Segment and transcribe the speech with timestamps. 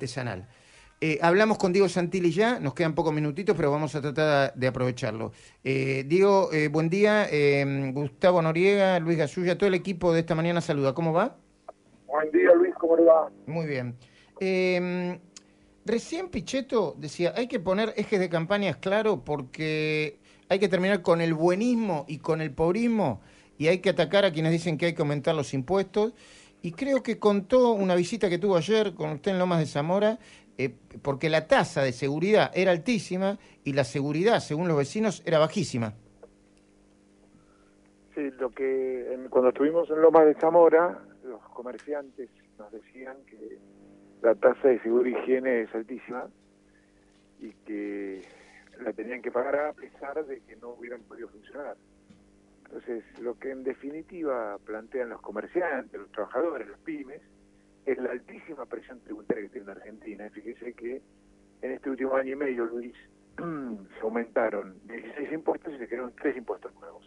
[0.00, 0.46] artesanal.
[1.02, 4.66] Eh, hablamos con Diego Santilli ya, nos quedan pocos minutitos, pero vamos a tratar de
[4.66, 5.32] aprovecharlo.
[5.64, 7.26] Eh, Diego, eh, buen día.
[7.30, 10.94] Eh, Gustavo Noriega, Luis Gasulla, todo el equipo de esta mañana saluda.
[10.94, 11.36] ¿Cómo va?
[12.06, 13.30] Buen día, Luis, ¿cómo le va?
[13.46, 13.96] Muy bien.
[14.40, 15.18] Eh,
[15.84, 21.20] recién Pichetto decía, hay que poner ejes de campañas claro porque hay que terminar con
[21.20, 23.20] el buenismo y con el pobrismo
[23.56, 26.12] y hay que atacar a quienes dicen que hay que aumentar los impuestos.
[26.62, 30.18] Y creo que contó una visita que tuvo ayer con usted en Lomas de Zamora,
[30.58, 35.38] eh, porque la tasa de seguridad era altísima y la seguridad, según los vecinos, era
[35.38, 35.94] bajísima.
[38.14, 43.58] Sí, lo que en- cuando estuvimos en Loma de Zamora, los comerciantes nos decían que
[44.22, 46.28] la tasa de seguridad y higiene es altísima
[47.40, 48.20] y que
[48.84, 51.76] la tenían que pagar a pesar de que no hubieran podido funcionar.
[52.72, 57.20] Entonces, lo que en definitiva plantean los comerciantes, los trabajadores, los pymes,
[57.84, 60.30] es la altísima presión tributaria que tiene la Argentina.
[60.30, 61.02] Fíjese que
[61.62, 62.94] en este último año y medio, Luis,
[63.36, 67.04] se aumentaron 16 impuestos y se crearon tres impuestos nuevos.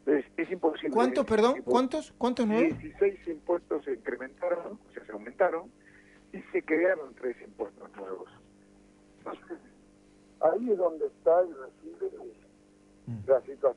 [0.00, 0.90] Entonces, es imposible...
[0.90, 1.62] ¿Cuántos, perdón?
[1.62, 2.12] ¿Cuántos?
[2.18, 2.76] ¿Cuántos nuevos?
[2.80, 5.70] 16 impuestos se incrementaron, o sea, se aumentaron,
[6.32, 8.28] y se crearon tres impuestos nuevos.
[9.18, 9.58] Entonces,
[10.40, 11.54] ahí es donde está el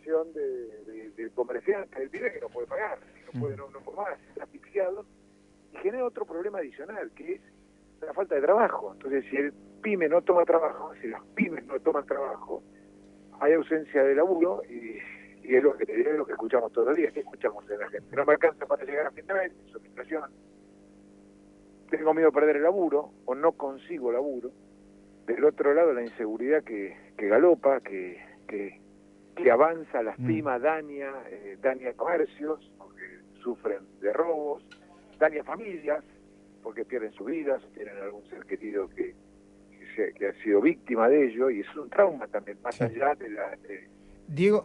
[0.04, 3.00] de, de- del comerciante, del pibe que no puede pagar,
[3.34, 5.06] no puede, no, no puede más, está asfixiado,
[5.72, 7.42] y genera otro problema adicional, que es
[8.02, 8.92] la falta de trabajo.
[8.94, 12.62] Entonces, si el pyme no toma trabajo, si los pymes no toman trabajo,
[13.40, 14.98] hay ausencia de laburo y,
[15.44, 18.16] es lo que es lo que escuchamos todos los días, que escuchamos de la gente.
[18.16, 19.52] No me alcanza para llegar a fin de mes,
[19.86, 20.32] inflación.
[21.90, 24.52] Tengo miedo de perder el laburo o no consigo laburo.
[25.28, 28.80] Del otro lado, la inseguridad que, que galopa, que, que,
[29.36, 34.64] que avanza, lastima, daña, eh, daña comercios, porque sufren de robos,
[35.20, 36.04] daña familias,
[36.62, 39.14] porque pierden su vida, tienen algún ser querido que,
[39.72, 43.16] que, se- que ha sido víctima de ello, y es un trauma también, más allá
[43.16, 43.90] de la, de-
[44.28, 44.64] Diego,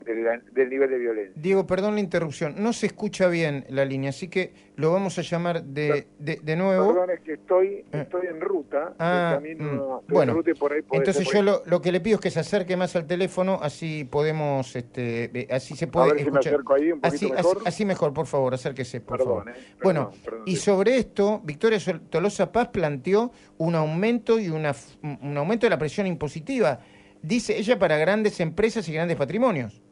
[0.52, 1.32] del nivel de violencia.
[1.36, 2.54] Diego, perdón la interrupción.
[2.58, 6.56] No se escucha bien la línea, así que lo vamos a llamar de, de, de
[6.56, 6.88] nuevo.
[6.94, 7.84] Perdón, es que estoy, Eh.
[7.92, 11.90] estoy en ruta, Ah, camino, mm, bueno, ruta por ahí Entonces yo lo, lo que
[11.90, 16.10] le pido es que se acerque más al teléfono, así podemos, este, así se puede
[16.10, 16.52] A ver si me escuchar.
[16.54, 17.56] acerco ahí un poquito así, mejor.
[17.58, 19.50] así, así mejor, por favor, acérquese, por Perdón, favor.
[19.50, 24.74] eh, perdón, bueno, perdón, y sobre esto, Victoria Tolosa Paz planteó un aumento y una,
[25.02, 26.78] un aumento de la presión impositiva,
[27.22, 29.82] dice ella, para grandes empresas y grandes patrimonios.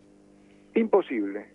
[0.74, 1.46] Imposible.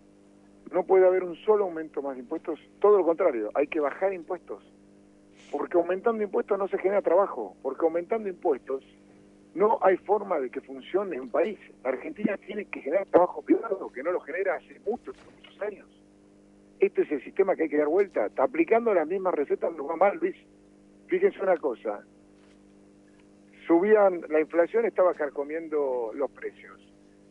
[0.72, 4.14] No puede haber un solo aumento más de impuestos, todo lo contrario, hay que bajar
[4.14, 4.64] impuestos.
[5.52, 8.84] Porque aumentando impuestos no se genera trabajo, porque aumentando impuestos
[9.54, 11.60] no hay forma de que funcione un país.
[11.84, 15.88] La Argentina tiene que generar trabajo privado, que no lo genera hace muchos, muchos años.
[16.80, 18.26] Este es el sistema que hay que dar vuelta.
[18.28, 20.36] Está aplicando las mismas recetas, lo va mal, Luis.
[21.08, 22.04] Fíjense una cosa.
[23.72, 26.78] Subían, la inflación estaba carcomiendo los precios.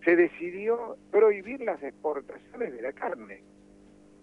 [0.02, 3.44] Se decidió prohibir las exportaciones de la carne.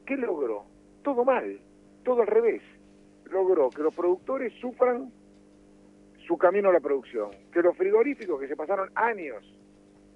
[0.04, 0.66] ¿Qué logró?
[1.04, 1.62] Todo mal,
[2.04, 2.64] todo al revés.
[3.26, 5.12] Logró que los productores sufran
[6.26, 9.44] su camino a la producción, que los frigoríficos que se pasaron años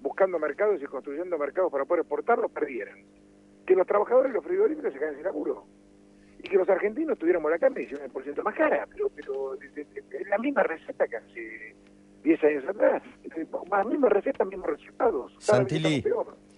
[0.00, 2.98] buscando mercados y construyendo mercados para poder exportarlos perdieran,
[3.64, 5.66] que los trabajadores de los frigoríficos se quedan sin laburo
[6.40, 10.64] y que los argentinos tuviéramos la carne 19% más cara, pero, pero es la misma
[10.64, 11.76] receta que hace
[12.22, 13.02] 10 años atrás,
[13.70, 15.32] la misma receta, mismos resultados.
[15.38, 16.04] Santilli.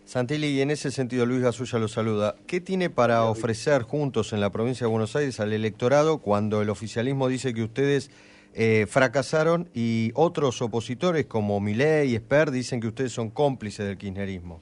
[0.05, 2.37] Santilli, y en ese sentido Luis Gasulla lo saluda.
[2.47, 6.69] ¿Qué tiene para ofrecer juntos en la provincia de Buenos Aires al electorado cuando el
[6.69, 8.11] oficialismo dice que ustedes
[8.53, 13.99] eh, fracasaron y otros opositores como Milei y Esper dicen que ustedes son cómplices del
[13.99, 14.61] kirchnerismo?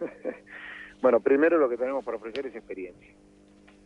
[1.02, 3.10] Bueno, primero lo que tenemos para ofrecer es experiencia.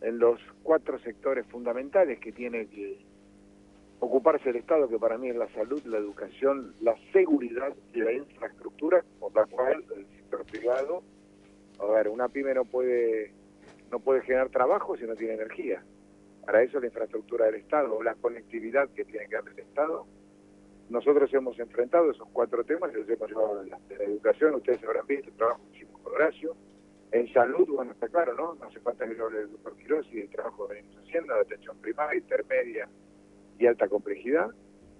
[0.02, 2.96] En los cuatro sectores fundamentales que tiene que
[4.00, 8.12] ocuparse el Estado, que para mí es la salud, la educación, la seguridad y la
[8.12, 11.02] infraestructura, por la cual el sector privado,
[11.80, 13.32] a ver, una pyme no puede
[13.90, 15.82] no puede generar trabajo si no tiene energía.
[16.44, 20.06] Para eso la infraestructura del Estado, la conectividad que tiene que dar el Estado.
[20.90, 24.54] Nosotros hemos enfrentado esos cuatro temas y los hemos llevado de la, de la educación,
[24.54, 26.56] ustedes habrán visto el trabajo que hicimos con Horacio,
[27.12, 28.54] en salud, bueno, está claro, ¿no?
[28.54, 31.40] No hace falta que yo hable del Quirós y del trabajo que venimos haciendo, de
[31.40, 32.88] atención primaria, intermedia
[33.58, 34.50] y alta complejidad.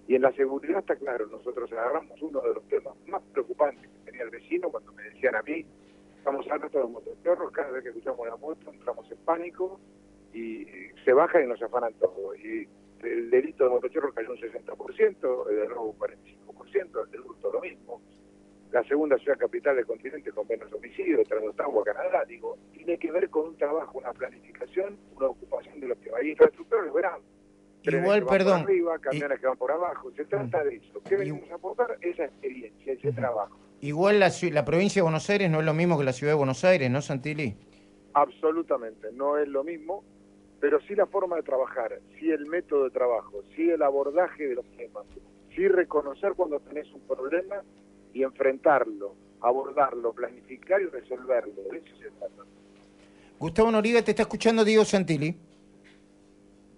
[0.07, 4.05] Y en la seguridad está claro, nosotros agarramos uno de los temas más preocupantes que
[4.05, 5.65] tenía el vecino cuando me decían a mí,
[6.17, 9.79] estamos hartos de los motochorros, cada vez que escuchamos la moto entramos en pánico
[10.33, 10.65] y
[11.05, 12.35] se bajan y nos afanan todo.
[12.35, 12.67] Y
[13.03, 17.51] el delito de motochorros cayó un 60%, el de robo un 45%, el de hurto
[17.53, 18.01] lo mismo
[18.71, 21.41] la segunda ciudad capital del continente con menos homicidios, tras
[21.85, 26.09] Canadá, digo, tiene que ver con un trabajo, una planificación, una ocupación de los que
[26.29, 27.21] infraestructura, lo verán.
[27.97, 28.61] Igual, perdón.
[28.61, 30.11] Por arriba, camiones que van por abajo.
[30.15, 31.01] Se trata de eso.
[31.07, 31.97] ¿Qué venimos a aportar?
[32.01, 33.57] Esa experiencia, ese trabajo.
[33.81, 36.37] Igual la, la provincia de Buenos Aires no es lo mismo que la ciudad de
[36.37, 37.55] Buenos Aires, ¿no, Santilli?
[38.13, 40.03] Absolutamente, no es lo mismo,
[40.59, 44.55] pero sí la forma de trabajar, sí el método de trabajo, sí el abordaje de
[44.55, 45.05] los temas,
[45.55, 47.63] sí reconocer cuando tenés un problema
[48.13, 51.53] y enfrentarlo, abordarlo, planificar y resolverlo.
[51.71, 52.43] De eso se trata.
[53.39, 55.37] Gustavo Noriga, te está escuchando Diego Santilli.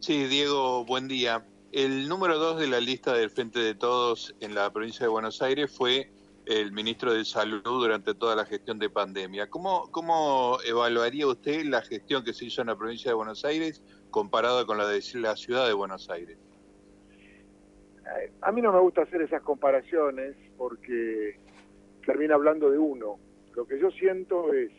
[0.02, 1.46] Sí, Diego, buen día.
[1.72, 5.44] El número dos de la lista del Frente de Todos en la provincia de Buenos
[5.44, 6.10] Aires fue
[6.48, 9.48] el ministro de Salud durante toda la gestión de pandemia.
[9.52, 13.84] ¿Cómo, cómo evaluaría usted la gestión que se hizo en la provincia de Buenos Aires
[14.10, 16.40] comparada con la de la ciudad de Buenos Aires?
[18.42, 21.40] A mí no me gusta hacer esas comparaciones porque
[22.08, 23.20] termina hablando de uno.
[23.56, 24.72] Lo que yo siento es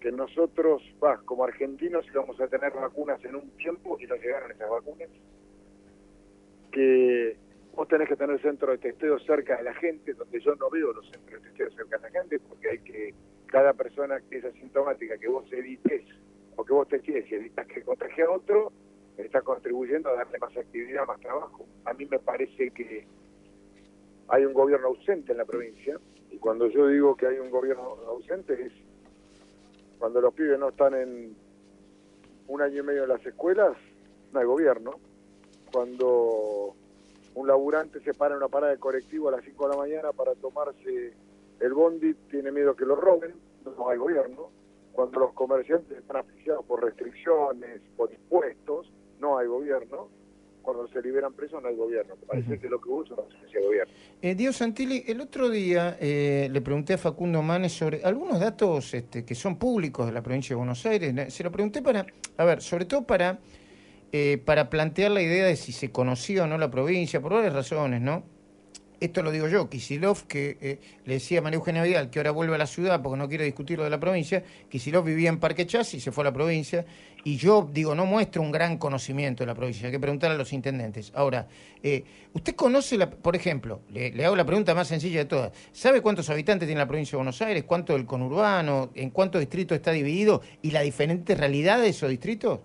[0.00, 4.50] que nosotros, bah, como argentinos, íbamos a tener vacunas en un tiempo y no llegaron
[4.50, 5.08] esas vacunas.
[6.72, 7.36] Que
[7.74, 10.92] vos tenés que tener centro de testeo cerca de la gente, donde yo no veo
[10.92, 13.14] los centros de testeo cerca de la gente, porque hay que,
[13.46, 16.02] cada persona que es asintomática, que vos evites
[16.56, 18.72] o que vos te y evitas que contagie a otro,
[19.16, 21.66] está contribuyendo a darle más actividad, más trabajo.
[21.84, 23.06] A mí me parece que
[24.28, 25.98] hay un gobierno ausente en la provincia,
[26.30, 28.72] y cuando yo digo que hay un gobierno ausente es
[30.00, 31.36] cuando los pibes no están en
[32.48, 33.76] un año y medio en las escuelas,
[34.32, 34.98] no hay gobierno.
[35.70, 36.74] Cuando
[37.34, 40.12] un laburante se para en una parada de colectivo a las 5 de la mañana
[40.12, 41.12] para tomarse
[41.60, 43.34] el bondi, tiene miedo que lo roben,
[43.76, 44.50] no hay gobierno.
[44.92, 50.08] Cuando los comerciantes están asfixiados por restricciones, por impuestos, no hay gobierno
[50.62, 52.14] cuando se liberan presos no hay gobierno.
[52.26, 53.94] parece que lo que hubo es una ausencia de gobierno.
[54.22, 58.94] Eh, Dios Santilli, el otro día eh, le pregunté a Facundo Manes sobre algunos datos
[58.94, 61.32] este, que son públicos de la provincia de Buenos Aires.
[61.32, 63.38] Se lo pregunté para, a ver, sobre todo para,
[64.12, 67.54] eh, para plantear la idea de si se conocía o no la provincia, por varias
[67.54, 68.24] razones, ¿no?
[69.00, 72.30] Esto lo digo yo, Kisilov, que eh, le decía a María Eugenia Vidal que ahora
[72.30, 75.38] vuelve a la ciudad porque no quiere discutir lo de la provincia, Kisilov vivía en
[75.38, 76.84] Parque Chas y se fue a la provincia,
[77.24, 80.34] y yo digo, no muestro un gran conocimiento de la provincia, hay que preguntar a
[80.34, 81.12] los intendentes.
[81.14, 81.48] Ahora,
[81.82, 82.04] eh,
[82.34, 86.02] ¿usted conoce, la, por ejemplo, le, le, hago la pregunta más sencilla de todas, ¿sabe
[86.02, 87.64] cuántos habitantes tiene la provincia de Buenos Aires?
[87.64, 88.90] ¿Cuánto el conurbano?
[88.94, 90.42] ¿En cuántos distritos está dividido?
[90.62, 92.60] ¿Y la diferente realidad de esos distritos?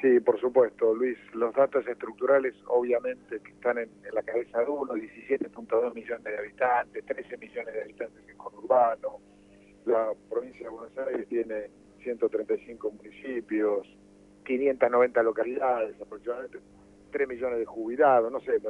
[0.00, 1.18] Sí, por supuesto, Luis.
[1.34, 7.04] Los datos estructurales, obviamente, que están en, la cabeza de uno, 17.2 millones de habitantes,
[7.04, 9.18] 13 millones de habitantes en conurbano.
[9.86, 11.70] La provincia de Buenos Aires tiene
[12.02, 13.88] 135 municipios,
[14.44, 16.58] 590 localidades, aproximadamente
[17.10, 18.60] 3 millones de jubilados, no sé,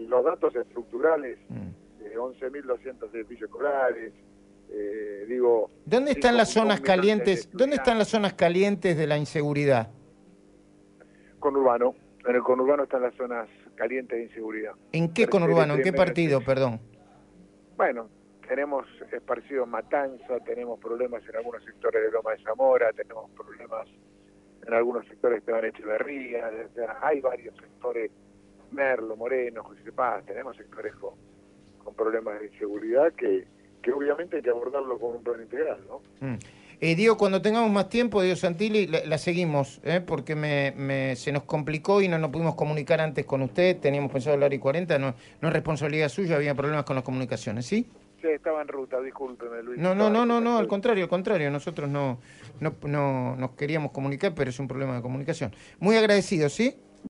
[0.00, 1.68] los, datos estructurales, mm.
[2.06, 4.12] eh, 11.200 edificios escolares,
[4.70, 5.70] eh, digo...
[5.84, 7.48] ¿Dónde están las zonas calientes?
[7.52, 9.90] ¿Dónde están las zonas calientes de la inseguridad?
[11.42, 11.94] Conurbano.
[12.26, 14.72] En el conurbano están las zonas calientes de inseguridad.
[14.92, 15.74] ¿En qué conurbano?
[15.74, 16.80] ¿En qué partido, perdón?
[17.76, 18.08] Bueno,
[18.48, 23.88] tenemos esparcido Matanza, tenemos problemas en algunos sectores de Loma de Zamora, tenemos problemas
[24.66, 26.50] en algunos sectores de Echeverría,
[27.00, 28.10] hay varios sectores,
[28.70, 31.14] Merlo, Moreno, José Paz, tenemos sectores con,
[31.82, 33.44] con problemas de inseguridad que,
[33.82, 36.00] que obviamente hay que abordarlo con un plan integral, ¿no?
[36.20, 36.38] Mm.
[36.84, 40.00] Eh, Diego, cuando tengamos más tiempo, Diego Santilli, la, seguimos, ¿eh?
[40.04, 43.78] porque me, se nos complicó y no nos pudimos comunicar antes con usted.
[43.78, 47.66] Teníamos pensado hablar y 40, no, no es responsabilidad suya, había problemas con las comunicaciones,
[47.66, 47.86] ¿sí?
[48.20, 49.78] Sí, estaba en ruta, discúlpeme, Luis.
[49.78, 52.18] No, no, no, no, no, al contrario, al contrario, nosotros no,
[52.58, 55.54] no, no nos queríamos comunicar, pero es un problema de comunicación.
[55.78, 56.74] Muy agradecido, ¿sí?